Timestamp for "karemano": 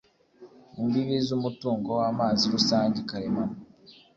3.09-3.55